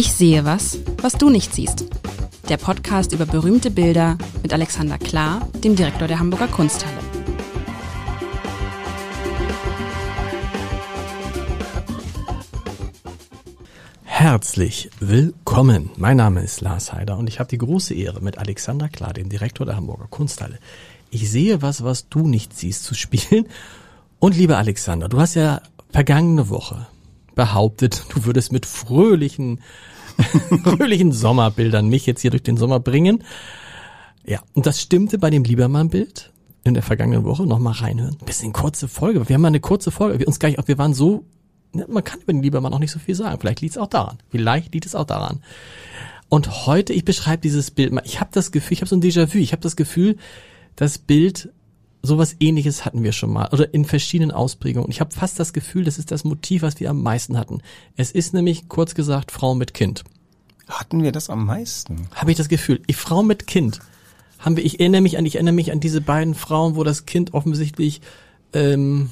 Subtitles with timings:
[0.00, 1.84] Ich sehe was, was du nicht siehst.
[2.48, 6.96] Der Podcast über berühmte Bilder mit Alexander Klar, dem Direktor der Hamburger Kunsthalle.
[14.04, 15.90] Herzlich willkommen.
[15.98, 19.28] Mein Name ist Lars Heider und ich habe die große Ehre, mit Alexander Klar, dem
[19.28, 20.60] Direktor der Hamburger Kunsthalle,
[21.10, 23.48] Ich sehe was, was du nicht siehst, zu spielen.
[24.18, 25.60] Und lieber Alexander, du hast ja
[25.92, 26.86] vergangene Woche
[27.34, 29.60] behauptet, du würdest mit fröhlichen,
[30.64, 33.24] fröhlichen Sommerbildern mich jetzt hier durch den Sommer bringen.
[34.24, 36.32] Ja, und das stimmte bei dem Liebermann-Bild
[36.64, 37.46] in der vergangenen Woche.
[37.46, 38.16] Nochmal reinhören.
[38.24, 39.28] Bisschen kurze Folge.
[39.28, 40.18] Wir haben mal eine kurze Folge.
[40.18, 41.24] Wir uns gar nicht, wir waren so,
[41.72, 43.38] man kann über den Liebermann auch nicht so viel sagen.
[43.40, 44.18] Vielleicht liegt es auch daran.
[44.28, 45.40] Vielleicht liegt es auch daran.
[46.28, 48.02] Und heute, ich beschreibe dieses Bild mal.
[48.04, 49.38] Ich habe das Gefühl, ich habe so ein Déjà-vu.
[49.38, 50.16] Ich habe das Gefühl,
[50.76, 51.50] das Bild
[52.02, 54.90] sowas ähnliches hatten wir schon mal oder in verschiedenen Ausprägungen.
[54.90, 57.62] Ich habe fast das Gefühl, das ist das Motiv, was wir am meisten hatten.
[57.96, 60.04] Es ist nämlich kurz gesagt Frau mit Kind.
[60.68, 62.08] Hatten wir das am meisten?
[62.14, 62.80] Habe ich das Gefühl.
[62.86, 63.80] Ich Frau mit Kind.
[64.38, 67.04] Haben wir, ich erinnere mich an, ich erinnere mich an diese beiden Frauen, wo das
[67.04, 68.00] Kind offensichtlich
[68.54, 69.10] ähm,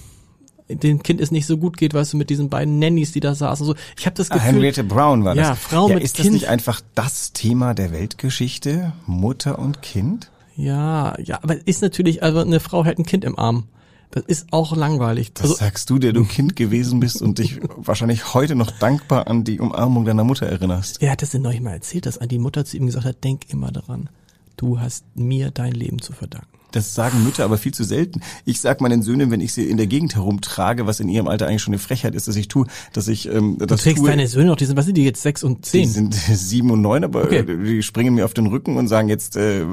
[0.68, 3.34] dem Kind es nicht so gut geht, weißt du, mit diesen beiden Nannies, die da
[3.34, 3.66] saßen.
[3.66, 4.48] So, ich habe das ah, Gefühl.
[4.48, 5.48] Ah, Henriette Brown war das.
[5.48, 6.26] Ja, Frau ja, mit ist Kind.
[6.26, 10.30] Ist das nicht einfach das Thema der Weltgeschichte, Mutter und Kind?
[10.58, 13.68] Ja, ja, aber ist natürlich, also eine Frau hält ein Kind im Arm.
[14.10, 15.32] Das ist auch langweilig.
[15.34, 19.28] Das also, sagst du, der du Kind gewesen bist und dich wahrscheinlich heute noch dankbar
[19.28, 21.00] an die Umarmung deiner Mutter erinnerst.
[21.00, 23.50] Er hat das denn neulich mal erzählt, dass die Mutter zu ihm gesagt hat, denk
[23.50, 24.10] immer daran,
[24.56, 26.57] du hast mir dein Leben zu verdanken.
[26.72, 28.20] Das sagen Mütter aber viel zu selten.
[28.44, 31.46] Ich sag meinen Söhnen, wenn ich sie in der Gegend herumtrage, was in ihrem Alter
[31.46, 34.08] eigentlich schon eine Frechheit ist, dass ich tue, dass ich ähm, das Du trägst tue.
[34.08, 35.82] deine Söhne noch, die sind, was sind die jetzt, sechs und zehn?
[35.82, 37.44] Die sind sieben und neun, aber okay.
[37.44, 39.64] die springen mir auf den Rücken und sagen jetzt, äh,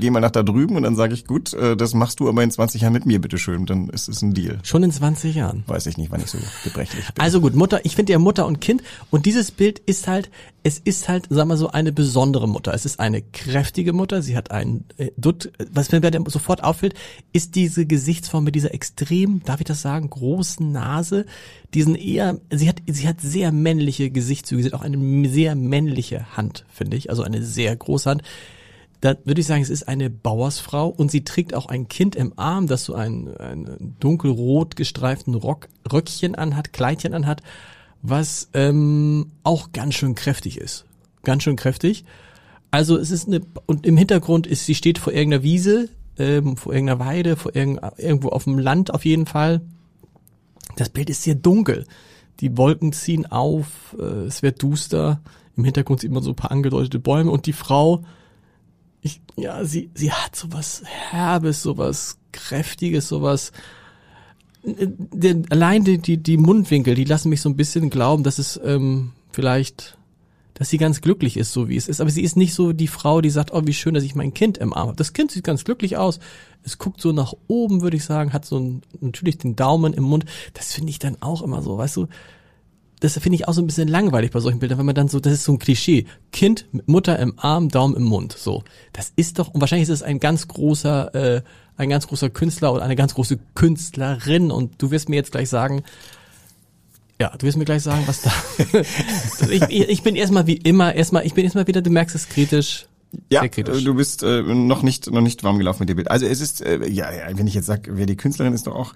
[0.00, 2.42] geh mal nach da drüben und dann sage ich, gut, äh, das machst du aber
[2.42, 3.66] in 20 Jahren mit mir, bitteschön.
[3.66, 4.58] Dann ist es ein Deal.
[4.62, 5.62] Schon in 20 Jahren?
[5.66, 7.22] Weiß ich nicht, wann ich so gebrechlich bin.
[7.22, 10.30] Also gut, Mutter, ich finde ja Mutter und Kind und dieses Bild ist halt,
[10.62, 12.74] es ist halt, sagen wir so, eine besondere Mutter.
[12.74, 16.00] Es ist eine kräftige Mutter, sie hat einen äh, Dutt, was mir
[16.40, 16.94] sofort auffällt,
[17.32, 21.26] ist diese Gesichtsform mit dieser extrem, darf ich das sagen, großen Nase,
[21.74, 26.36] diesen eher, sie hat, sie hat sehr männliche Gesichtszüge, sie hat auch eine sehr männliche
[26.36, 28.22] Hand, finde ich, also eine sehr große Hand.
[29.00, 32.38] Da würde ich sagen, es ist eine Bauersfrau und sie trägt auch ein Kind im
[32.38, 37.42] Arm, das so ein, ein dunkelrot gestreiften Rock, Röckchen anhat, Kleidchen anhat,
[38.02, 40.84] was ähm, auch ganz schön kräftig ist.
[41.22, 42.04] Ganz schön kräftig.
[42.70, 45.88] Also es ist eine, und im Hintergrund ist, sie steht vor irgendeiner Wiese,
[46.20, 49.62] ähm, vor irgendeiner Weide, vor irgend, irgendwo auf dem Land auf jeden Fall.
[50.76, 51.86] Das Bild ist sehr dunkel.
[52.40, 55.20] Die Wolken ziehen auf, äh, es wird duster.
[55.56, 58.04] Im Hintergrund sieht man so ein paar angedeutete Bäume und die Frau,
[59.00, 63.52] ich, ja, sie, sie hat sowas Herbes, sowas Kräftiges, sowas,
[64.62, 68.38] äh, der, allein die, die, die Mundwinkel, die lassen mich so ein bisschen glauben, dass
[68.38, 69.96] es ähm, vielleicht
[70.60, 72.02] dass sie ganz glücklich ist, so wie es ist.
[72.02, 74.34] Aber sie ist nicht so die Frau, die sagt, oh, wie schön, dass ich mein
[74.34, 74.96] Kind im Arm habe.
[74.96, 76.20] Das Kind sieht ganz glücklich aus.
[76.62, 80.04] Es guckt so nach oben, würde ich sagen, hat so ein, natürlich den Daumen im
[80.04, 80.26] Mund.
[80.52, 82.08] Das finde ich dann auch immer so, weißt du.
[83.00, 85.18] Das finde ich auch so ein bisschen langweilig bei solchen Bildern, wenn man dann so,
[85.18, 86.04] das ist so ein Klischee.
[86.30, 88.36] Kind, Mutter im Arm, Daumen im Mund.
[88.36, 88.62] So.
[88.92, 91.42] Das ist doch, und wahrscheinlich ist es ein ganz großer, äh,
[91.78, 94.50] ein ganz großer Künstler oder eine ganz große Künstlerin.
[94.50, 95.84] Und du wirst mir jetzt gleich sagen,
[97.20, 98.32] ja, du wirst mir gleich sagen, was da.
[99.50, 102.86] ich, ich bin erstmal wie immer, erstmal, ich bin erstmal wieder, du merkst es kritisch.
[103.28, 106.10] Ja, du bist äh, noch nicht noch nicht warm gelaufen mit dem Bild.
[106.10, 108.74] Also es ist äh, ja, ja, wenn ich jetzt sag, wer die Künstlerin ist, doch
[108.74, 108.94] auch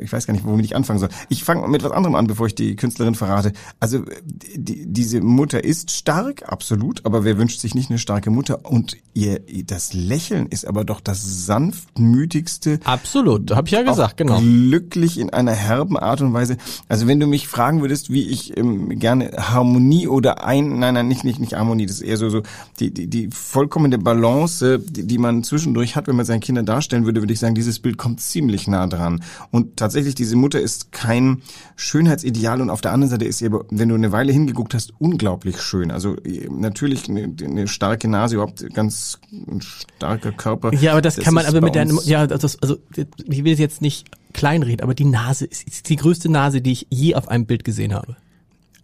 [0.00, 1.08] ich weiß gar nicht, womit ich anfangen soll.
[1.28, 3.52] Ich fange mit was anderem an, bevor ich die Künstlerin verrate.
[3.80, 8.66] Also die, diese Mutter ist stark, absolut, aber wer wünscht sich nicht eine starke Mutter?
[8.70, 12.80] Und ihr das Lächeln ist aber doch das sanftmütigste.
[12.84, 14.40] Absolut, habe ich ja gesagt, genau.
[14.40, 16.58] Glücklich in einer herben Art und Weise.
[16.88, 21.08] Also wenn du mich fragen würdest, wie ich ähm, gerne Harmonie oder ein, nein, nein,
[21.08, 22.42] nicht nicht nicht Harmonie, das ist eher so so
[22.78, 27.06] die die, die vollkommene Balance, die, die man zwischendurch hat, wenn man seine Kinder darstellen
[27.06, 29.22] würde, würde ich sagen, dieses Bild kommt ziemlich nah dran.
[29.50, 31.42] Und tatsächlich, diese Mutter ist kein
[31.76, 34.92] Schönheitsideal und auf der anderen Seite ist sie aber, wenn du eine Weile hingeguckt hast,
[34.98, 35.90] unglaublich schön.
[35.90, 36.16] Also
[36.50, 40.74] natürlich eine, eine starke Nase, überhaupt ganz ein starker Körper.
[40.74, 43.80] Ja, aber das, das kann man aber mit deinem, ja, das, also ich will jetzt
[43.80, 47.46] nicht kleinreden, aber die Nase ist, ist die größte Nase, die ich je auf einem
[47.46, 48.16] Bild gesehen habe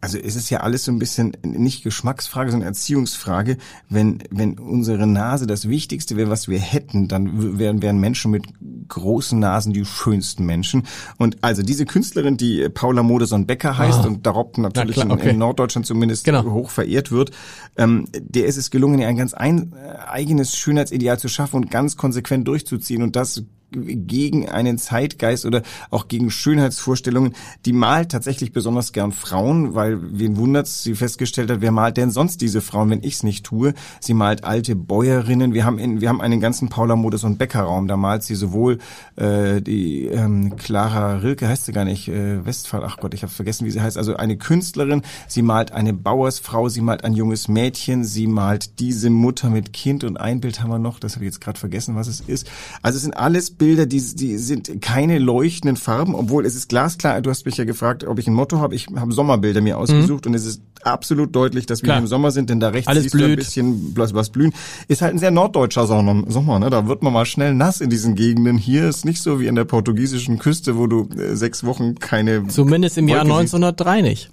[0.03, 3.57] also es ist ja alles so ein bisschen nicht Geschmacksfrage, sondern Erziehungsfrage.
[3.89, 8.43] Wenn, wenn unsere Nase das Wichtigste wäre, was wir hätten, dann wären, wären Menschen mit
[8.89, 10.89] großen Nasen die schönsten Menschen.
[11.19, 14.09] Und also diese Künstlerin, die Paula Modersohn-Becker heißt oh.
[14.09, 15.29] und darauf natürlich Na klar, okay.
[15.29, 16.51] in, in, Norddeutschland zumindest genau.
[16.51, 17.31] hoch verehrt wird,
[17.77, 21.71] ähm, der ist es gelungen, ihr ein ganz ein, äh, eigenes Schönheitsideal zu schaffen und
[21.71, 23.05] ganz konsequent durchzuziehen.
[23.05, 27.35] Und das gegen einen Zeitgeist oder auch gegen Schönheitsvorstellungen.
[27.65, 32.11] Die malt tatsächlich besonders gern Frauen, weil wen wundert's, sie festgestellt hat, wer malt denn
[32.11, 33.75] sonst diese Frauen, wenn ich's nicht tue?
[34.01, 35.55] Sie malt alte Bäuerinnen.
[35.55, 37.89] Wir haben in, wir haben einen ganzen Paula Modus und Becker Raum.
[37.89, 38.79] Da malt sie sowohl
[39.17, 42.83] äh, die ähm, Clara Rilke heißt sie gar nicht äh, Westphal.
[42.85, 43.99] Ach Gott, ich habe vergessen, wie sie heißt.
[43.99, 45.03] Also eine Künstlerin.
[45.29, 46.69] Sie malt eine Bauersfrau.
[46.69, 48.05] Sie malt ein junges Mädchen.
[48.05, 50.99] Sie malt diese Mutter mit Kind und ein Bild haben wir noch.
[50.99, 52.51] Das habe ich jetzt gerade vergessen, was es ist.
[52.83, 57.21] Also es sind alles Bilder, die, die sind keine leuchtenden Farben, obwohl es ist glasklar.
[57.21, 58.75] Du hast mich ja gefragt, ob ich ein Motto habe.
[58.75, 60.33] Ich habe Sommerbilder mir ausgesucht mhm.
[60.33, 61.99] und es ist absolut deutlich, dass wir Klar.
[61.99, 63.29] im Sommer sind, denn da rechts Alles siehst blüht.
[63.29, 64.53] du ein bisschen was, was blühen.
[64.89, 66.71] Ist halt ein sehr norddeutscher Sommer, ne?
[66.71, 68.59] Da wird man mal schnell nass in diesen Gegenden.
[68.59, 72.49] Hier ist nicht so wie in der portugiesischen Küste, wo du äh, sechs Wochen keine.
[72.49, 74.09] Zumindest im Jahr 1903 siehst.
[74.09, 74.31] nicht.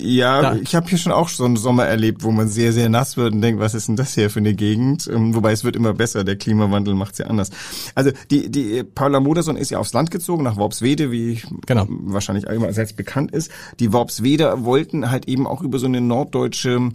[0.00, 0.54] Ja, da.
[0.56, 3.32] ich habe hier schon auch so einen Sommer erlebt, wo man sehr, sehr nass wird
[3.32, 5.08] und denkt, was ist denn das hier für eine Gegend?
[5.12, 7.50] Ähm, wobei es wird immer besser, der Klimawandel macht's ja anders.
[7.94, 11.86] Also die, die Paula Modersohn ist ja aufs Land gezogen, nach Worpswede, wie genau.
[11.88, 13.50] wahrscheinlich allgemein selbst bekannt ist.
[13.80, 16.90] Die Worpsweder wollten halt eben auch über so eine norddeutsche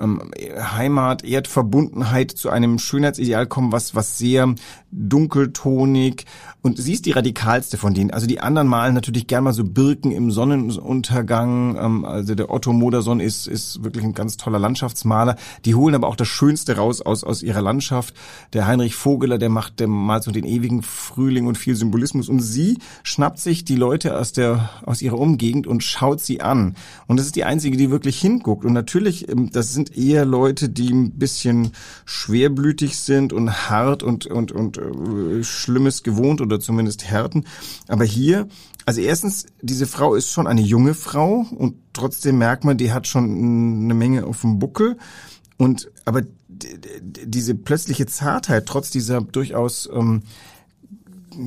[0.00, 4.54] ähm, Heimat, Erdverbundenheit zu einem Schönheitsideal kommen, was, was sehr
[4.90, 6.26] dunkeltonig
[6.64, 8.10] und sie ist die radikalste von denen.
[8.10, 11.76] Also die anderen malen natürlich gern mal so Birken im Sonnenuntergang.
[11.76, 15.36] Ähm, also der Otto Moderson ist, ist wirklich ein ganz toller Landschaftsmaler.
[15.66, 18.14] Die holen aber auch das Schönste raus aus, aus ihrer Landschaft.
[18.54, 22.30] Der Heinrich Vogeler, der macht, der malt so den ewigen Frühling und viel Symbolismus.
[22.30, 26.76] Und sie schnappt sich die Leute aus der, aus ihrer Umgegend und schaut sie an.
[27.06, 28.64] Und das ist die einzige, die wirklich hinguckt.
[28.64, 31.72] Und natürlich, ähm, das sind eher Leute, die ein bisschen
[32.04, 37.46] schwerblütig sind und hart und, und, und äh, Schlimmes gewohnt oder zumindest Härten.
[37.88, 38.48] Aber hier,
[38.86, 43.06] also erstens, diese Frau ist schon eine junge Frau und trotzdem merkt man, die hat
[43.06, 43.24] schon
[43.84, 44.96] eine Menge auf dem Buckel.
[45.56, 50.22] Und aber diese plötzliche Zartheit, trotz dieser durchaus ähm,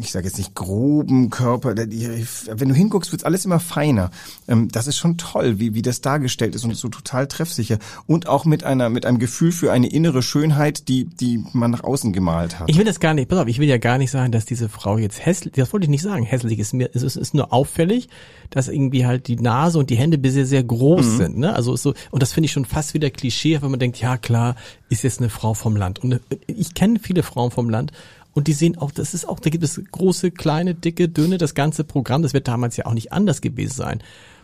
[0.01, 4.11] ich sage jetzt nicht groben Körper, wenn du hinguckst, wird's alles immer feiner.
[4.47, 7.79] Ähm, das ist schon toll, wie, wie das dargestellt ist und so total treffsicher.
[8.05, 11.83] Und auch mit einer, mit einem Gefühl für eine innere Schönheit, die, die man nach
[11.83, 12.69] außen gemalt hat.
[12.69, 14.69] Ich will das gar nicht, pass auf, ich will ja gar nicht sagen, dass diese
[14.69, 17.53] Frau jetzt hässlich, das wollte ich nicht sagen, hässlich ist mir, es ist, ist nur
[17.53, 18.09] auffällig,
[18.49, 21.17] dass irgendwie halt die Nase und die Hände sehr, sehr groß mhm.
[21.17, 21.53] sind, ne?
[21.53, 24.17] Also ist so, und das finde ich schon fast wieder Klischee, wenn man denkt, ja
[24.17, 24.55] klar,
[24.89, 25.99] ist jetzt eine Frau vom Land.
[25.99, 27.91] Und äh, ich kenne viele Frauen vom Land
[28.37, 31.55] und die sehen auch, das ist auch, da gibt es große, kleine, dicke, dünne, das
[31.55, 32.21] ganze Programm.
[32.21, 34.03] Das wird damals ja auch nicht anders gewesen sein.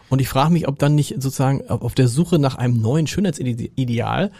[0.10, 4.32] Und ich frage mich, ob dann nicht sozusagen auf der Suche nach einem neuen Schönheitsideal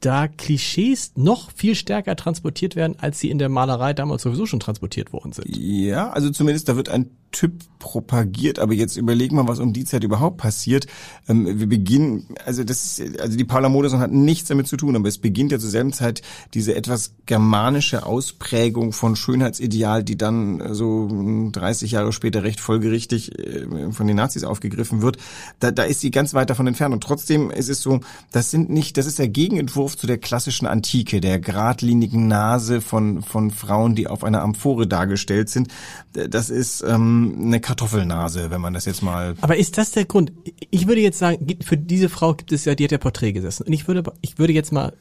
[0.00, 4.58] da Klischees noch viel stärker transportiert werden, als sie in der Malerei damals sowieso schon
[4.58, 5.56] transportiert worden sind.
[5.56, 9.84] Ja, also zumindest da wird ein Typ propagiert, aber jetzt überleg mal, was um die
[9.84, 10.86] Zeit überhaupt passiert.
[11.28, 14.94] Ähm, wir beginnen, also das ist, also die Paula Modersohn hat nichts damit zu tun,
[14.94, 16.22] aber es beginnt ja zur selben Zeit
[16.54, 21.08] diese etwas germanische Ausprägung von Schönheitsideal, die dann äh, so
[21.52, 25.16] 30 Jahre später recht folgerichtig äh, von den Nazis aufgegriffen wird.
[25.58, 28.00] Da, da ist sie ganz weit davon entfernt und trotzdem ist es so,
[28.30, 33.22] das sind nicht, das ist der Gegenentwurf zu der klassischen Antike, der geradlinigen Nase von
[33.22, 35.68] von Frauen, die auf einer Amphore dargestellt sind.
[36.12, 39.34] Das ist ähm, eine Kartoffelnase, wenn man das jetzt mal.
[39.40, 40.32] Aber ist das der Grund?
[40.70, 43.66] Ich würde jetzt sagen, für diese Frau gibt es ja, die hat ja Porträt gesessen.
[43.66, 44.92] Und ich würde, ich würde jetzt mal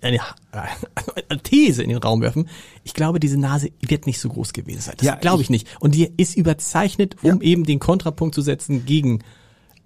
[0.00, 0.18] eine,
[1.28, 2.48] eine These in den Raum werfen.
[2.84, 4.94] Ich glaube, diese Nase wird nicht so groß gewesen sein.
[4.98, 5.68] Das ja, glaube ich, ich, nicht.
[5.80, 7.48] Und die ist überzeichnet, um ja.
[7.48, 9.20] eben den Kontrapunkt zu setzen gegen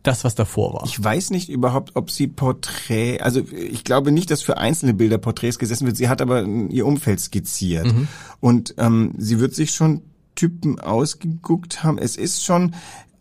[0.03, 0.85] das, was davor war.
[0.85, 5.19] Ich weiß nicht überhaupt, ob sie Porträt, also ich glaube nicht, dass für einzelne Bilder
[5.19, 5.97] Porträts gesessen wird.
[5.97, 7.87] Sie hat aber ihr Umfeld skizziert.
[7.87, 8.09] Mhm.
[8.41, 10.03] Und ähm, sie wird sich schon
[10.35, 11.99] Typen ausgeguckt haben.
[11.99, 12.75] Es ist schon,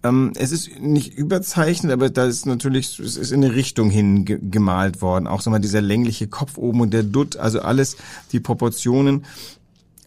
[0.03, 4.25] ähm, es ist nicht überzeichnet, aber da ist natürlich, es ist in eine Richtung hin
[4.25, 5.27] ge gemalt worden.
[5.27, 7.98] Auch so mal dieser längliche Kopf oben und der Dutt, also alles,
[8.32, 9.25] die Proportionen.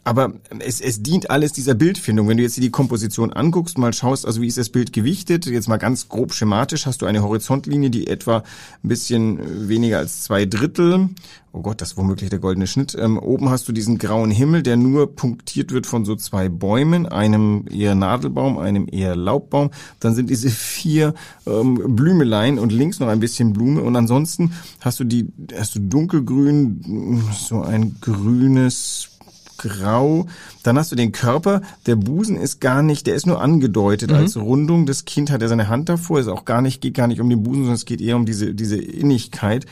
[0.05, 2.29] Aber es, es dient alles dieser Bildfindung.
[2.29, 5.69] Wenn du jetzt die Komposition anguckst, mal schaust, also wie ist das Bild gewichtet, jetzt
[5.69, 8.39] mal ganz grob schematisch, hast du eine Horizontlinie, die etwa
[8.83, 11.09] ein bisschen weniger als zwei Drittel,
[11.55, 14.63] oh Gott, das ist womöglich der goldene Schnitt, ähm, oben hast du diesen grauen Himmel,
[14.63, 19.71] der nur punktiert wird von so zwei Bäumen, einem eher Nadelbaum, einem eher Laubbaum.
[20.01, 21.15] Dann sind diese vier
[21.47, 25.81] ähm, Blümeleien und links noch ein bisschen Blume und ansonsten hast du die, hast du
[25.81, 29.14] dunkelgrün, so ein grünes
[29.59, 30.27] grau.
[30.63, 31.63] Dann hast du den Körper.
[31.87, 34.17] Der Busen ist gar nicht, der ist nur angedeutet mhm.
[34.17, 34.87] als Rundung.
[34.87, 37.31] Das Kind hat ja seine Hand davor, ist auch gar nicht, geht gar nicht um
[37.31, 39.67] den Busen, sondern es geht eher um diese, diese Innigkeit.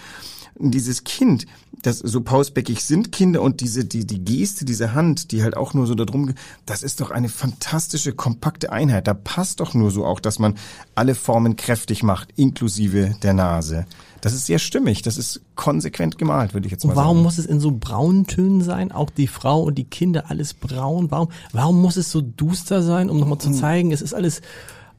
[0.59, 1.47] dieses Kind,
[1.83, 5.75] das so pausbäckig sind Kinder und diese, die, die Geste, diese Hand, die halt auch
[5.75, 6.35] nur so da drum,
[6.67, 9.07] das ist doch eine fantastische, kompakte Einheit.
[9.07, 10.55] Da passt doch nur so auch, dass man
[10.95, 13.87] alle Formen kräftig macht, inklusive der Nase.
[14.23, 17.23] Das ist sehr stimmig, das ist konsequent gemalt, würde ich jetzt mal Und warum sagen.
[17.25, 18.91] muss es in so braunen Tönen sein?
[18.93, 21.11] Auch die Frau und die Kinder, alles braun.
[21.11, 23.55] Warum, warum muss es so duster sein, um nochmal zu Hm.
[23.55, 24.41] zeigen, es ist alles,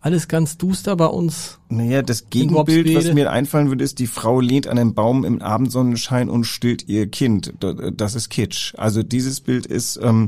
[0.02, 1.58] alles ganz duster bei uns?
[1.70, 5.42] Naja, das Gegenbild, was mir einfallen würde, ist, die Frau lehnt an einem Baum im
[5.42, 7.54] Abendsonnenschein und stillt ihr Kind.
[7.96, 8.74] Das ist Kitsch.
[8.78, 10.28] Also dieses Bild ist ähm,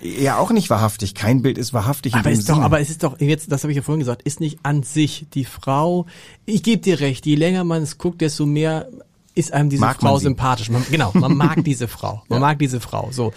[0.00, 1.14] ja auch nicht wahrhaftig.
[1.14, 3.76] Kein Bild ist wahrhaftig Aber ist doch, aber es ist doch, jetzt, das habe ich
[3.76, 6.06] ja vorhin gesagt, ist nicht an sich die Frau,
[6.44, 8.88] ich gebe dir recht, je länger man es guckt, desto mehr
[9.34, 10.70] ist einem diese Mag Frau sympathisch.
[10.70, 12.22] Man, genau, man mag diese Frau.
[12.28, 13.32] Man mag diese Frau, so.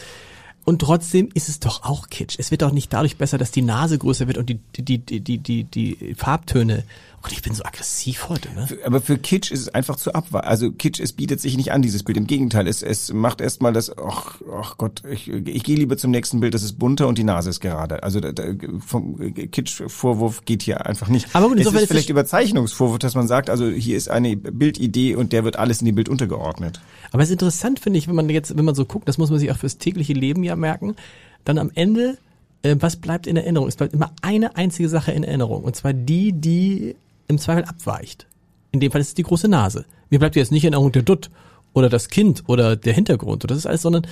[0.65, 2.35] Und trotzdem ist es doch auch Kitsch.
[2.37, 5.19] Es wird doch nicht dadurch besser, dass die Nase größer wird und die, die, die,
[5.19, 6.83] die, die, die Farbtöne.
[7.19, 8.65] Oh Gott, ich bin so aggressiv heute, ne?
[8.85, 10.47] aber für Kitsch ist es einfach zu abweichen.
[10.47, 12.17] Also Kitsch, es bietet sich nicht an, dieses Bild.
[12.17, 16.11] Im Gegenteil, es, es macht erstmal das, ach, ach Gott, ich, ich gehe lieber zum
[16.11, 18.03] nächsten Bild, das ist bunter und die Nase ist gerade.
[18.03, 18.43] Also da, da,
[18.79, 21.27] vom Kitsch-Vorwurf geht hier einfach nicht.
[21.33, 25.33] Aber gut, es ist vielleicht Überzeichnungsvorwurf, dass man sagt, also hier ist eine Bildidee und
[25.33, 26.79] der wird alles in die Bild untergeordnet.
[27.11, 29.29] Aber es ist interessant, finde ich, wenn man jetzt, wenn man so guckt, das muss
[29.29, 30.95] man sich auch fürs tägliche Leben ja merken,
[31.43, 32.17] dann am Ende,
[32.61, 33.67] äh, was bleibt in Erinnerung?
[33.67, 35.65] Es bleibt immer eine einzige Sache in Erinnerung.
[35.65, 36.95] Und zwar die, die
[37.29, 38.27] im Zweifel abweicht.
[38.71, 39.85] In dem Fall ist es die große Nase.
[40.09, 41.29] Mir bleibt jetzt nicht in Erinnerung der Dutt
[41.73, 44.05] oder das Kind oder der Hintergrund oder das ist alles, sondern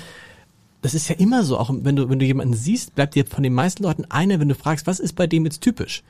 [0.81, 3.43] das ist ja immer so, auch wenn du, wenn du jemanden siehst, bleibt dir von
[3.43, 6.03] den meisten Leuten eine, wenn du fragst, was ist bei dem jetzt typisch?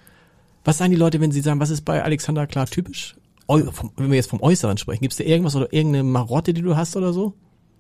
[0.65, 3.15] Was sagen die Leute, wenn sie sagen, was ist bei Alexander Klar typisch?
[3.47, 6.75] Wenn wir jetzt vom Äußeren sprechen, gibt es da irgendwas oder irgendeine Marotte, die du
[6.75, 7.33] hast oder so?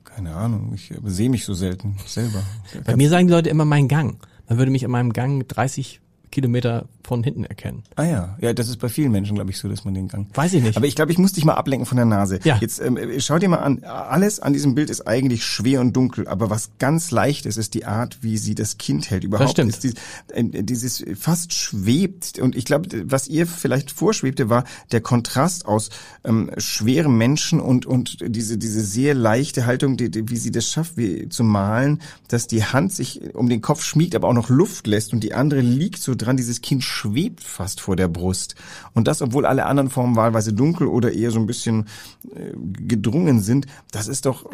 [0.05, 2.41] Keine Ahnung, ich sehe mich so selten selber.
[2.85, 4.25] Bei mir sagen die Leute immer mein Gang.
[4.47, 5.99] Man würde mich an meinem Gang 30
[6.31, 7.83] Kilometer von hinten erkennen.
[7.95, 10.27] Ah ja, ja, das ist bei vielen Menschen, glaube ich, so, dass man den Gang.
[10.33, 10.75] Weiß ich nicht.
[10.75, 12.39] Aber ich glaube, ich muss dich mal ablenken von der Nase.
[12.43, 12.57] Ja.
[12.59, 16.27] Jetzt ähm, schau dir mal an, alles an diesem Bild ist eigentlich schwer und dunkel,
[16.27, 19.23] aber was ganz leicht ist, ist die Art, wie sie das Kind hält.
[19.23, 19.69] Überhaupt stimmt.
[19.69, 19.93] ist dies,
[20.33, 25.89] äh, dieses fast schwebt und ich glaube, was ihr vielleicht vorschwebte, war der Kontrast aus
[26.25, 30.69] ähm, schwerem Menschen und und diese diese sehr leichte Haltung, die, die, wie sie das
[30.69, 34.49] schafft, wie zu malen, dass die Hand sich um den Kopf schmiegt, aber auch noch
[34.49, 36.35] Luft lässt und die andere liegt so dran.
[36.35, 38.55] Dieses Kind schwebt fast vor der Brust
[38.93, 41.85] und das, obwohl alle anderen Formen wahlweise dunkel oder eher so ein bisschen
[42.33, 43.67] äh, gedrungen sind.
[43.91, 44.49] Das ist doch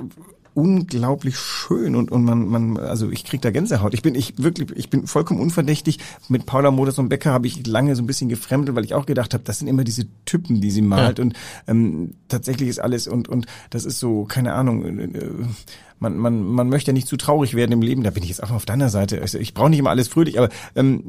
[0.53, 3.93] unglaublich schön und und man man also ich krieg da Gänsehaut.
[3.93, 5.99] Ich bin ich wirklich ich bin vollkommen unverdächtig.
[6.29, 9.05] Mit Paula Moders und Becker habe ich lange so ein bisschen gefremdelt, weil ich auch
[9.05, 11.33] gedacht habe, das sind immer diese Typen, die sie malt und
[11.67, 14.99] ähm, tatsächlich ist alles und und das ist so keine Ahnung.
[14.99, 15.31] Äh, äh,
[16.03, 18.41] man, man, man möchte ja nicht zu traurig werden im Leben, da bin ich jetzt
[18.41, 19.21] einfach auf deiner Seite.
[19.21, 21.05] Also ich brauche nicht immer alles fröhlich, aber ähm,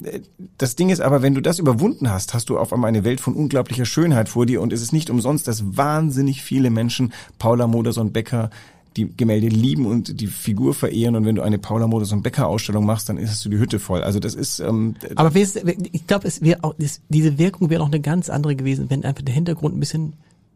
[0.56, 3.20] das Ding ist aber, wenn du das überwunden hast, hast du auf einmal eine Welt
[3.20, 7.66] von unglaublicher Schönheit vor dir und es ist nicht umsonst, dass wahnsinnig viele Menschen Paula
[7.66, 8.50] Modersohn Becker
[8.96, 12.86] die Gemälde lieben und die Figur verehren und wenn du eine Paula Modersohn Becker Ausstellung
[12.86, 14.02] machst, dann hast du die Hütte voll.
[14.02, 17.88] Also das ist ähm, Aber ich glaube, es wäre auch es, diese Wirkung wäre auch
[17.88, 20.14] eine ganz andere gewesen, wenn einfach der Hintergrund ein bisschen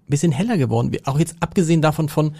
[0.09, 1.07] bisschen heller geworden wäre.
[1.07, 2.33] Auch jetzt abgesehen davon von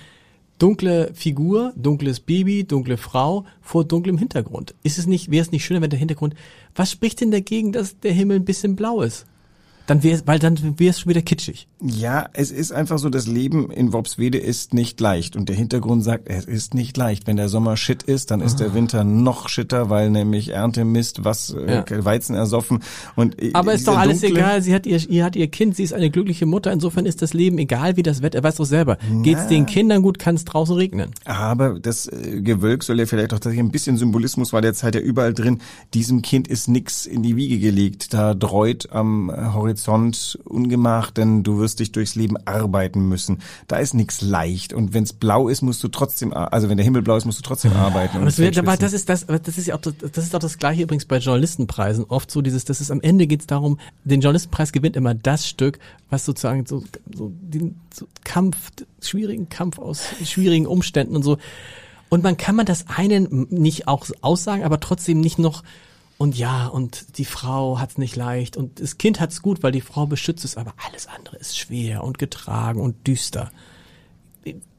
[0.59, 4.75] dunkle Figur, dunkles Baby, dunkle Frau vor dunklem Hintergrund.
[4.83, 6.35] Ist es nicht, wäre es nicht schöner, wenn der Hintergrund,
[6.75, 9.27] was spricht denn dagegen, dass der Himmel ein bisschen blau ist?
[9.89, 11.67] Dann wäre weil dann wäre es schon wieder kitschig.
[11.83, 15.35] Ja, es ist einfach so, das Leben in Worpswede ist nicht leicht.
[15.35, 17.27] Und der Hintergrund sagt, es ist nicht leicht.
[17.27, 21.25] Wenn der Sommer shit ist, dann ist der Winter noch shitter, weil nämlich Ernte Mist,
[21.25, 22.05] was äh, Ja.
[22.05, 22.81] Weizen ersoffen.
[23.17, 24.63] Und äh, Aber ist doch alles dunkle- egal.
[24.63, 26.71] Sie hat ihr, ihr hat ihr Kind, sie ist eine glückliche Mutter.
[26.73, 28.39] Insofern ist das Leben egal, wie das Wetter.
[28.39, 28.99] Er weiß doch selber.
[29.23, 31.13] Geht's den Kindern gut, kann es draußen regnen.
[31.25, 35.01] Aber das äh, Gewölk soll ja vielleicht auch tatsächlich ein bisschen Symbolismus war derzeit ja
[35.01, 35.61] überall drin.
[35.95, 38.13] Diesem Kind ist nix in die Wiege gelegt.
[38.13, 39.53] Da dreut am äh,
[39.87, 43.39] Horizont Ungemach, denn du wirst dich durchs Leben arbeiten müssen.
[43.69, 44.73] Da ist nix leicht.
[44.73, 47.43] Und wenn's blau ist, musst du trotzdem, also wenn der Himmel blau ist, musst du
[47.43, 48.25] trotzdem arbeiten.
[48.25, 50.59] Das, wird, aber das ist das, das ist ja auch das, das ist auch das
[50.59, 52.05] gleiche übrigens bei Journalistenpreisen.
[52.09, 55.79] Oft so dieses, das ist am Ende geht's darum, den Journalistenpreis gewinnt immer das Stück,
[56.11, 56.83] was sozusagen so,
[57.15, 58.71] so den so Kampf,
[59.01, 61.39] schwierigen Kampf aus schwierigen Umständen und so.
[62.09, 65.63] Und man kann man das einen nicht auch aussagen, aber trotzdem nicht noch
[66.19, 68.57] und ja, und die Frau hat's nicht leicht.
[68.57, 72.03] Und das Kind hat's gut, weil die Frau beschützt es, aber alles andere ist schwer
[72.03, 73.51] und getragen und düster.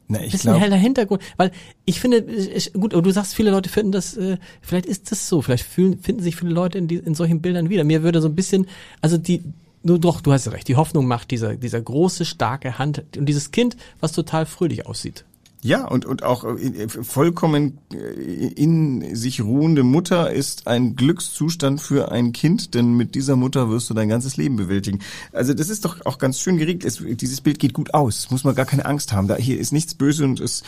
[0.06, 1.52] Na, ich bisschen glaub, heller Hintergrund, weil
[1.84, 5.28] ich finde, ich, gut, aber du sagst, viele Leute finden das, äh, vielleicht ist das
[5.28, 7.84] so, vielleicht fühlen, finden sich viele Leute in, die, in solchen Bildern wieder.
[7.84, 8.66] Mir würde so ein bisschen,
[9.00, 9.42] also die,
[9.82, 13.04] nur doch, du hast recht, die Hoffnung macht dieser, dieser große, starke Hand.
[13.16, 15.24] Und dieses Kind, was total fröhlich aussieht.
[15.62, 22.10] Ja, und, und auch äh, vollkommen äh, in sich ruhende Mutter ist ein Glückszustand für
[22.10, 25.00] ein Kind, denn mit dieser Mutter wirst du dein ganzes Leben bewältigen.
[25.32, 26.84] Also das ist doch auch ganz schön geregelt.
[26.84, 29.28] Es, dieses Bild geht gut aus, muss man gar keine Angst haben.
[29.28, 30.62] Da hier ist nichts böse und es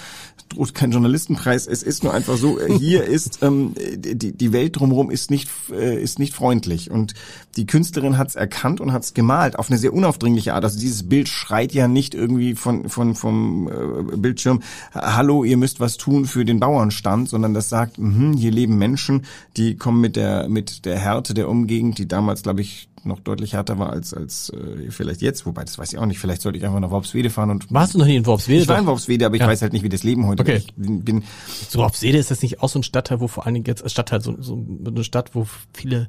[0.51, 1.67] droht kein Journalistenpreis.
[1.67, 5.49] Es ist nur einfach so, äh, hier ist ähm, die, die Welt drumherum ist nicht,
[5.71, 6.91] äh, ist nicht freundlich.
[6.91, 7.15] Und
[7.57, 10.65] die Künstlerin hat es erkannt und hat es gemalt auf eine sehr unaufdringliche Art.
[10.65, 14.61] Also dieses Bild schreit ja nicht irgendwie von, von vom äh, Bildschirm
[14.95, 19.25] hallo, ihr müsst was tun für den Bauernstand, sondern das sagt, mh, hier leben Menschen,
[19.57, 23.55] die kommen mit der mit der Härte der Umgegend, die damals, glaube ich, noch deutlich
[23.55, 26.19] härter war als als äh, vielleicht jetzt, wobei das weiß ich auch nicht.
[26.19, 28.62] Vielleicht sollte ich einfach nach Worpswede fahren und warst du noch nie in Worpswede?
[28.62, 29.49] Ich war in Worpswede, aber ich ja.
[29.49, 30.57] weiß halt nicht, wie das Leben heute okay.
[30.57, 31.25] Ich bin, bin
[31.69, 34.21] so Worpswede ist das nicht auch so ein Stadtteil, wo vor allen Dingen jetzt Stadtteil
[34.21, 36.09] so, so eine Stadt, wo viele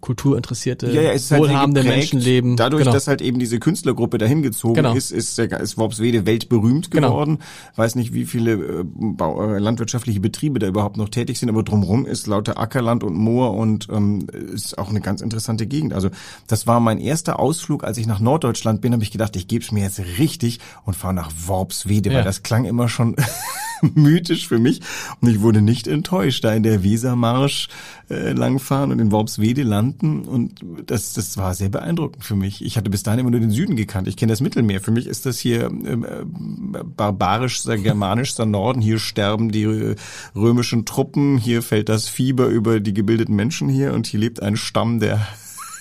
[0.00, 2.56] kulturinteressierte, ja, ja, es ist wohlhabende halt Menschen leben.
[2.56, 2.92] Dadurch, genau.
[2.92, 4.94] dass halt eben diese Künstlergruppe dahin gezogen genau.
[4.94, 7.10] ist, ist, ist Worpswede weltberühmt genau.
[7.10, 7.36] geworden.
[7.36, 7.76] Genau.
[7.76, 12.06] Weiß nicht, wie viele äh, äh, landwirtschaftliche Betriebe da überhaupt noch tätig sind, aber drumherum
[12.06, 15.92] ist lauter Ackerland und Moor und ähm, ist auch eine ganz interessante Gegend.
[15.92, 16.10] Also
[16.46, 19.64] das war mein erster Ausflug, als ich nach Norddeutschland bin, habe ich gedacht, ich gebe
[19.64, 22.16] es mir jetzt richtig und fahre nach Worpswede, ja.
[22.16, 23.16] weil das klang immer schon
[23.94, 24.80] mythisch für mich.
[25.20, 27.68] Und ich wurde nicht enttäuscht, da in der Wesermarsch
[28.08, 30.22] äh, langfahren und in Worpswede landen.
[30.22, 32.64] Und das, das war sehr beeindruckend für mich.
[32.64, 34.08] Ich hatte bis dahin immer nur den Süden gekannt.
[34.08, 34.80] Ich kenne das Mittelmeer.
[34.80, 38.80] Für mich ist das hier ähm, äh, barbarischster, germanischster Norden.
[38.80, 39.96] Hier sterben die äh,
[40.34, 41.38] römischen Truppen.
[41.38, 43.94] Hier fällt das Fieber über die gebildeten Menschen hier.
[43.94, 45.26] Und hier lebt ein Stamm, der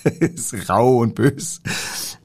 [0.20, 1.62] ist rau und bös.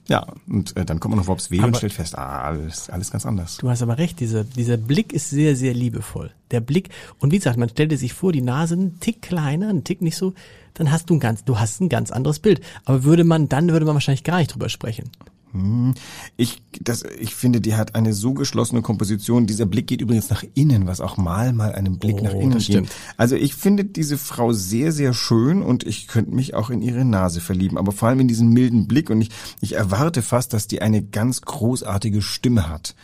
[0.06, 3.24] Ja, und äh, dann kommt man auf Worpswede und stellt fest, ah, alles, alles ganz
[3.24, 3.56] anders.
[3.56, 6.30] Du hast aber recht, dieser, dieser Blick ist sehr, sehr liebevoll.
[6.50, 9.82] Der Blick, und wie gesagt, man stellte sich vor, die Nase ein Tick kleiner, ein
[9.82, 10.34] Tick nicht so,
[10.74, 12.60] dann hast du ein ganz, du hast ein ganz anderes Bild.
[12.84, 15.10] Aber würde man, dann würde man wahrscheinlich gar nicht drüber sprechen.
[15.54, 15.94] Hm.
[16.36, 19.46] Ich, das, ich finde, die hat eine so geschlossene Komposition.
[19.46, 22.58] Dieser Blick geht übrigens nach innen, was auch mal mal einen Blick oh, nach innen
[22.58, 22.88] geht.
[23.16, 27.04] Also ich finde diese Frau sehr, sehr schön und ich könnte mich auch in ihre
[27.04, 27.78] Nase verlieben.
[27.78, 29.30] Aber vor allem in diesen milden Blick und ich,
[29.60, 32.96] ich erwarte fast, dass die eine ganz großartige Stimme hat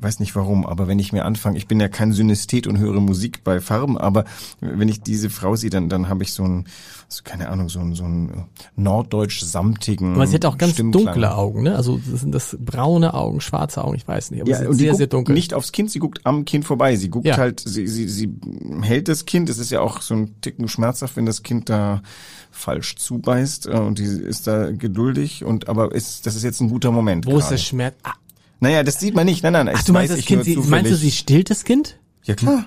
[0.00, 3.00] weiß nicht warum, aber wenn ich mir anfange, ich bin ja kein Synesthet und höre
[3.00, 4.24] Musik bei Farben, aber
[4.60, 6.66] wenn ich diese Frau sehe, dann, dann habe ich so ein,
[7.08, 10.14] so, keine Ahnung, so ein, so ein norddeutsch-samtigen.
[10.14, 11.06] Aber sie hat auch ganz Stimmklang.
[11.06, 11.76] dunkle Augen, ne?
[11.76, 14.74] Also das sind das braune Augen, schwarze Augen, ich weiß nicht, aber ja, sie sind
[14.74, 15.34] sehr, sehr dunkel.
[15.34, 16.96] Nicht aufs Kind, sie guckt am Kind vorbei.
[16.96, 17.36] Sie guckt ja.
[17.36, 18.34] halt, sie, sie, sie
[18.82, 19.48] hält das Kind.
[19.48, 22.02] Es ist ja auch so ein Ticken schmerzhaft, wenn das Kind da
[22.50, 26.68] falsch zubeißt äh, und die ist da geduldig und aber ist, das ist jetzt ein
[26.68, 27.26] guter Moment.
[27.26, 27.42] Wo gerade.
[27.42, 27.94] ist der Schmerz?
[28.60, 29.42] Naja, das sieht man nicht.
[29.42, 29.70] Nein, nein.
[29.74, 31.98] Ach, du meinst das Kind, sie, meinst du, sie stillt das Kind?
[32.24, 32.66] Ja, klar.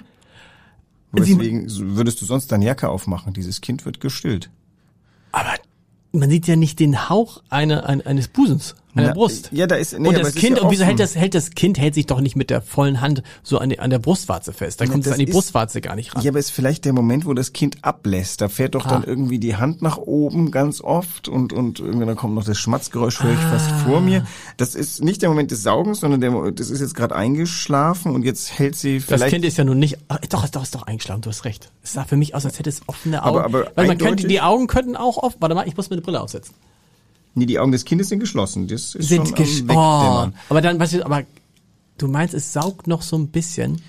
[1.11, 3.33] Deswegen würdest du sonst deine Jacke aufmachen.
[3.33, 4.49] Dieses Kind wird gestillt.
[5.31, 5.55] Aber
[6.11, 9.49] man sieht ja nicht den Hauch einer, eines Busens an der Brust.
[9.51, 11.77] Ja, da ist nee, und das Kind ja und wieso hält das hält das Kind
[11.77, 14.81] hält sich doch nicht mit der vollen Hand so an, die, an der Brustwarze fest.
[14.81, 16.23] Da ja, kommt es an die ist, Brustwarze gar nicht ran.
[16.23, 18.41] Ja, aber ist vielleicht der Moment, wo das Kind ablässt.
[18.41, 18.89] Da fährt doch ah.
[18.89, 23.21] dann irgendwie die Hand nach oben ganz oft und und irgendwann kommt noch das Schmatzgeräusch
[23.21, 23.51] höre ich ah.
[23.51, 24.25] fast vor mir.
[24.57, 28.23] Das ist nicht der Moment des Saugens, sondern der das ist jetzt gerade eingeschlafen und
[28.23, 29.97] jetzt hält sie vielleicht Das Kind ist ja nun nicht
[30.29, 31.71] doch doch ist doch eingeschlafen, du hast recht.
[31.83, 33.37] Es sah für mich aus, als hätte es offene Augen.
[33.37, 35.37] Aber, aber Weil man könnte die Augen könnten auch offen.
[35.39, 36.55] Warte mal, ich muss mir eine Brille aufsetzen.
[37.39, 38.67] Nee, die Augen des Kindes sind geschlossen.
[38.67, 41.23] Das ist sind schon am oh, Aber dann, weißt du, aber
[41.97, 43.81] du meinst, es saugt noch so ein bisschen.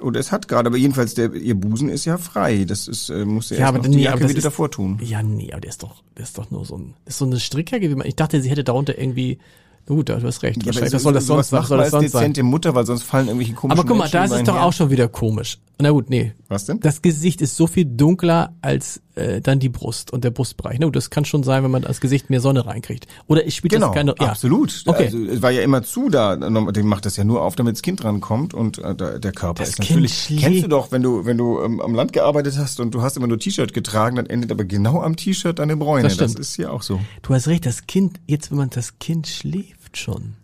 [0.00, 2.64] Oder es hat gerade, aber jedenfalls der ihr Busen ist ja frei.
[2.64, 4.98] Das ist äh, muss ja, ja erst aber, noch die Jacke wieder ist, davor tun.
[5.02, 7.38] Ja, nee, aber der ist doch, der ist doch nur so ein, ist so eine
[7.38, 7.96] Strickjacke.
[8.04, 9.38] Ich dachte, sie hätte darunter irgendwie
[9.86, 10.64] Gut, du hast recht.
[10.64, 12.46] Ja, was soll das sonst, was soll das sonst dezente sein?
[12.46, 14.88] Mutter, weil sonst fallen irgendwelche komischen Aber guck mal, da ist es doch auch schon
[14.88, 15.58] wieder komisch.
[15.80, 16.32] Na gut, nee.
[16.48, 16.78] Was denn?
[16.80, 20.78] Das Gesicht ist so viel dunkler als äh, dann die Brust und der Brustbereich.
[20.78, 23.08] Na gut, das kann schon sein, wenn man das Gesicht mehr Sonne reinkriegt.
[23.26, 24.28] Oder ich spielt genau, das keine ja.
[24.28, 24.84] absolut.
[24.86, 25.06] Okay.
[25.06, 26.36] Also, es war ja immer zu da.
[26.36, 29.70] Den macht das ja nur auf, damit das Kind rankommt und äh, der Körper das
[29.70, 30.26] ist natürlich.
[30.26, 33.02] Kind kennst du doch, wenn du wenn du ähm, am Land gearbeitet hast und du
[33.02, 36.04] hast immer nur T-Shirt getragen, dann endet aber genau am T-Shirt deine Bräune.
[36.04, 37.00] Das, das ist hier auch so.
[37.22, 37.66] Du hast recht.
[37.66, 40.34] Das Kind jetzt, wenn man das Kind schläft schon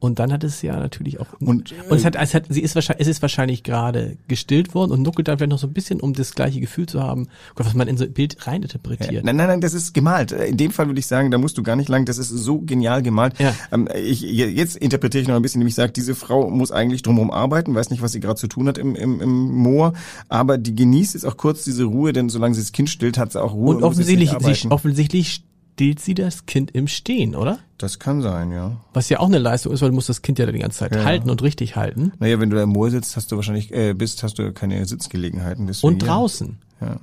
[0.00, 2.74] und dann hat es ja natürlich auch und, und es hat, es hat sie ist
[2.74, 6.00] wahrscheinlich es ist wahrscheinlich gerade gestillt worden und nuckelt dann vielleicht noch so ein bisschen,
[6.00, 9.10] um das gleiche Gefühl zu haben, Gott, was man in so ein Bild reininterpretiert.
[9.10, 10.32] Ja, nein, nein, nein, das ist gemalt.
[10.32, 12.04] In dem Fall würde ich sagen, da musst du gar nicht lang.
[12.04, 13.38] Das ist so genial gemalt.
[13.38, 13.54] Ja.
[13.72, 17.30] Ähm, ich, jetzt interpretiere ich noch ein bisschen, nämlich sagt, diese Frau muss eigentlich drumherum
[17.30, 19.94] arbeiten, weiß nicht, was sie gerade zu tun hat im, im, im Moor,
[20.28, 23.32] aber die genießt jetzt auch kurz diese Ruhe, denn solange sie das Kind stillt, hat
[23.32, 23.70] sie auch Ruhe.
[23.70, 25.42] Und, und offensichtlich, sie, offensichtlich
[25.78, 27.60] stillt sie das Kind im Stehen, oder?
[27.78, 28.80] Das kann sein, ja.
[28.94, 30.92] Was ja auch eine Leistung ist, weil du musst das Kind ja die ganze Zeit
[30.92, 31.04] ja.
[31.04, 32.10] halten und richtig halten.
[32.18, 34.84] Naja, wenn du da im Moor sitzt, hast du wahrscheinlich, äh, bist, hast du keine
[34.86, 35.68] Sitzgelegenheiten.
[35.68, 36.58] Deswegen, und draußen.
[36.80, 36.96] Ja.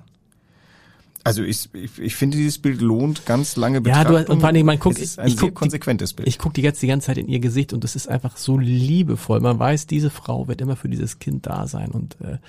[1.23, 4.25] Also ich, ich, ich finde, dieses Bild lohnt ganz lange Ja, Betrachtung.
[4.25, 6.27] du, und vor allem, man guckt, es ist ein ich guck, konsequentes Bild.
[6.27, 8.57] Ich gucke die jetzt die ganze Zeit in ihr Gesicht und das ist einfach so
[8.57, 9.39] liebevoll.
[9.39, 12.39] Man weiß, diese Frau wird immer für dieses Kind da sein und äh,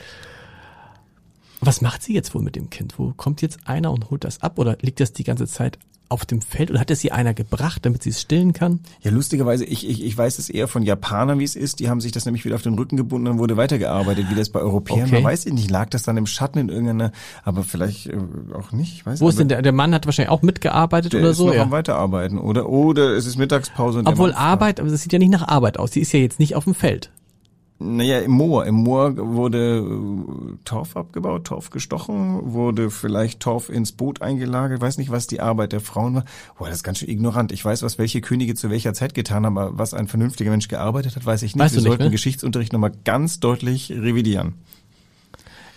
[1.61, 2.99] was macht sie jetzt wohl mit dem Kind?
[2.99, 6.25] Wo kommt jetzt einer und holt das ab oder liegt das die ganze Zeit auf
[6.25, 8.81] dem Feld oder hat es sie einer gebracht, damit sie es stillen kann?
[9.03, 11.81] Ja, lustigerweise, ich, ich, ich weiß es eher von Japanern, wie es ist.
[11.81, 14.51] Die haben sich das nämlich wieder auf den Rücken gebunden und wurde weitergearbeitet, wie das
[14.51, 15.17] bei Europäern Okay.
[15.17, 15.25] war.
[15.25, 17.13] Weiß ich nicht, lag das dann im Schatten in irgendeiner,
[17.45, 18.19] aber vielleicht äh,
[18.55, 21.21] auch nicht, ich weiß Wo ist denn der, der Mann hat wahrscheinlich auch mitgearbeitet der
[21.21, 21.63] oder ist so, noch ja.
[21.63, 22.69] am Weiterarbeiten, oder?
[22.69, 24.33] Oder es ist Mittagspause und Obwohl.
[24.33, 25.91] Arbeit, aber das sieht ja nicht nach Arbeit aus.
[25.91, 27.11] Die ist ja jetzt nicht auf dem Feld.
[27.79, 28.65] Naja, im Moor.
[28.65, 34.81] Im Moor wurde äh, Torf abgebaut, Torf gestochen, wurde vielleicht Torf ins Boot eingelagert.
[34.81, 36.25] Weiß nicht, was die Arbeit der Frauen war.
[36.59, 37.53] Boah, das ist ganz schön ignorant.
[37.53, 40.69] Ich weiß, was welche Könige zu welcher Zeit getan haben, aber was ein vernünftiger Mensch
[40.69, 41.63] gearbeitet hat, weiß ich nicht.
[41.63, 42.11] Weißt Wir nicht, sollten ne?
[42.11, 44.55] Geschichtsunterricht nochmal ganz deutlich revidieren.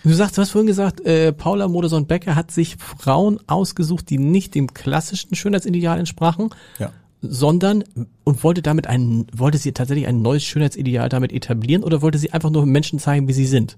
[0.02, 4.54] Du sagst, du hast vorhin gesagt, äh, Paula Modersohn-Becker hat sich Frauen ausgesucht, die nicht
[4.54, 6.90] dem klassischen Schönheitsideal entsprachen, Ja.
[7.22, 7.84] Sondern
[8.24, 12.32] und wollte damit ein, wollte sie tatsächlich ein neues Schönheitsideal damit etablieren oder wollte sie
[12.32, 13.76] einfach nur Menschen zeigen, wie sie sind?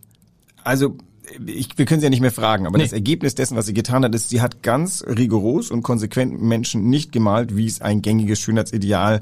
[0.64, 0.96] Also
[1.46, 2.84] ich, wir können sie ja nicht mehr fragen, aber Nee.
[2.84, 6.90] das Ergebnis dessen, was sie getan hat, ist, sie hat ganz rigoros und konsequent Menschen
[6.90, 9.20] nicht gemalt, wie es ein gängiges Schönheitsideal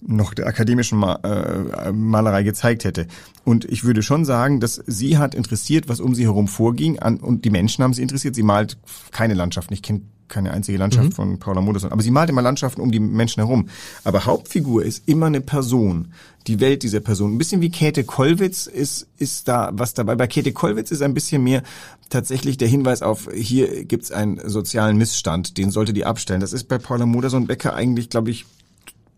[0.00, 3.06] noch der akademischen Ma äh, Malerei gezeigt hätte.
[3.44, 7.18] Und ich würde schon sagen, dass sie hat interessiert, was um sie herum vorging, an,
[7.18, 8.34] und die Menschen haben sie interessiert.
[8.34, 8.78] Sie malt
[9.12, 9.74] keine Landschaften.
[9.74, 11.92] Ich kenne keine einzige Landschaft von Paula Modersohn.
[11.92, 13.68] Aber sie malt immer Landschaften um die Menschen herum.
[14.02, 16.12] Aber Hauptfigur ist immer eine Person.
[16.46, 17.34] Die Welt dieser Person.
[17.34, 20.16] Ein bisschen wie Käthe Kollwitz ist, ist da was dabei.
[20.16, 21.62] Bei Käthe Kollwitz ist ein bisschen mehr
[22.10, 26.40] tatsächlich der Hinweis auf, hier gibt's einen sozialen Missstand, den sollte die abstellen.
[26.40, 28.44] Das ist bei Paula Modersohn-Becker eigentlich, glaube ich,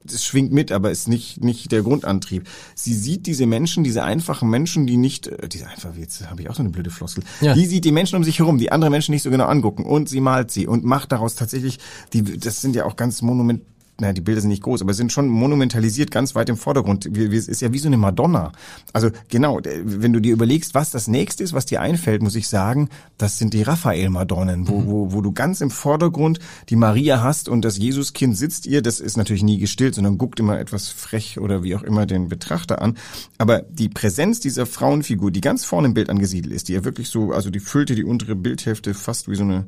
[0.05, 2.49] das schwingt mit, aber ist nicht nicht der Grundantrieb.
[2.75, 6.51] Sie sieht diese Menschen, diese einfachen Menschen, die nicht, äh, diese einfach jetzt habe ich
[6.51, 7.25] auch so eine blöde Floskel.
[7.41, 7.55] Ja.
[7.55, 10.09] Die sieht die Menschen um sich herum, die andere Menschen nicht so genau angucken und
[10.09, 11.79] sie malt sie und macht daraus tatsächlich
[12.13, 13.63] die das sind ja auch ganz monument
[14.01, 17.07] naja, die Bilder sind nicht groß, aber sind schon monumentalisiert ganz weit im Vordergrund.
[17.07, 18.51] Es ist ja wie so eine Madonna.
[18.93, 22.49] Also genau, wenn du dir überlegst, was das nächste ist, was dir einfällt, muss ich
[22.49, 27.49] sagen, das sind die Raphael-Madonnen, wo, wo, wo du ganz im Vordergrund die Maria hast
[27.49, 28.83] und das Jesuskind sitzt ihr.
[28.83, 32.29] Das ist natürlich nie gestillt, sondern guckt immer etwas frech oder wie auch immer den
[32.29, 32.97] Betrachter an.
[33.39, 37.11] Aber die Präsenz dieser Frauenfigur, die ganz vorne im Bild angesiedelt ist, die ja wirklich
[37.11, 39.67] so, also die füllte die untere Bildhälfte fast wie so eine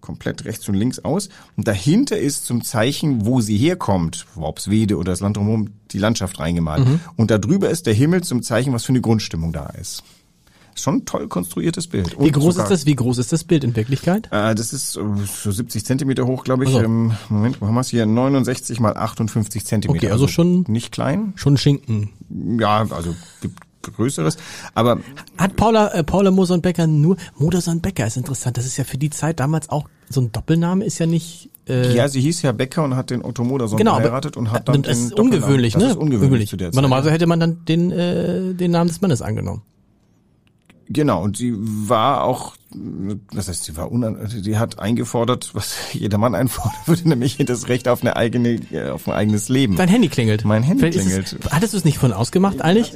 [0.00, 1.28] komplett rechts und links aus.
[1.56, 6.38] Und dahinter ist zum Zeichen, wo sie herkommt, Worpswede oder das Land drumherum, die Landschaft
[6.40, 6.86] reingemalt.
[7.16, 10.02] Und da drüber ist der Himmel zum Zeichen, was für eine Grundstimmung da ist.
[10.74, 12.12] Schon ein toll konstruiertes Bild.
[12.12, 12.86] Wie Und groß sogar- ist das?
[12.86, 14.28] Wie groß ist das Bild in Wirklichkeit?
[14.30, 16.68] Äh, das ist äh, so 70 Zentimeter hoch, glaube ich.
[16.72, 16.84] Also.
[16.84, 18.06] Ähm, Moment, wo haben wir es hier?
[18.06, 20.04] 69 mal 58 Zentimeter.
[20.04, 21.32] Okay, also schon- nicht klein.
[21.34, 22.10] Schon Schinken.
[22.60, 23.58] Ja, also gibt
[23.90, 24.36] Größeres.
[24.74, 25.00] Aber
[25.36, 28.56] Hat Paula, äh, Paula Modersohn-Becker nur, Modersohn-Becker ist interessant.
[28.56, 31.94] Das ist ja für die Zeit damals auch, so ein Doppelname ist ja nicht, äh,
[31.94, 34.82] ja, sie hieß ja Becker und hat den Otto Modersohn genau, geheiratet und hat dann
[34.82, 35.90] das den ist ungewöhnlich, das ne?
[35.90, 36.82] ist ungewöhnlich zu der Weil Zeit.
[36.82, 39.62] normalerweise hätte man dann den, äh, den Namen des Mannes angenommen.
[40.90, 42.54] Genau, und sie war auch,
[43.32, 47.68] was heißt, sie war unan, sie hat eingefordert, was jeder Mann einfordern würde, nämlich das
[47.68, 49.76] Recht auf eine eigene, äh, auf ein eigenes Leben.
[49.76, 50.44] Dein Handy klingelt.
[50.44, 51.36] Mein Handy Vielleicht klingelt.
[51.40, 52.92] Es, hattest du es nicht von ausgemacht eigentlich?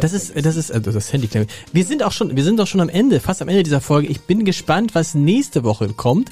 [0.00, 1.50] Das ist, das ist, also das Handy klingelt.
[1.72, 4.08] Wir sind auch schon, wir sind doch schon am Ende, fast am Ende dieser Folge.
[4.08, 6.30] Ich bin gespannt, was nächste Woche kommt.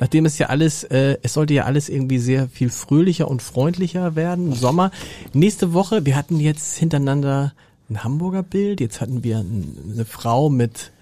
[0.00, 4.16] Nachdem es ja alles, äh, es sollte ja alles irgendwie sehr viel fröhlicher und freundlicher
[4.16, 4.90] werden im Sommer.
[5.32, 7.52] Nächste Woche, wir hatten jetzt hintereinander
[7.90, 10.92] ein Hamburger Bild, jetzt hatten wir eine Frau mit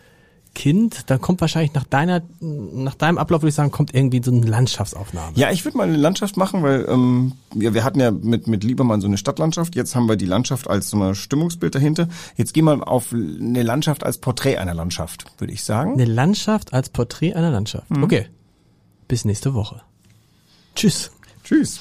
[0.54, 4.30] Kind, dann kommt wahrscheinlich nach deiner, nach deinem Ablauf würde ich sagen, kommt irgendwie so
[4.30, 5.32] eine Landschaftsaufnahme.
[5.34, 8.62] Ja, ich würde mal eine Landschaft machen, weil ähm, ja, wir hatten ja mit, mit
[8.62, 9.74] Liebermann so eine Stadtlandschaft.
[9.76, 12.06] Jetzt haben wir die Landschaft als so ein Stimmungsbild dahinter.
[12.36, 15.94] Jetzt gehen wir auf eine Landschaft als Porträt einer Landschaft, würde ich sagen.
[15.94, 17.86] Eine Landschaft als Porträt einer Landschaft.
[17.90, 18.26] Okay.
[19.08, 19.80] Bis nächste Woche.
[20.74, 21.12] Tschüss.
[21.44, 21.80] Tschüss.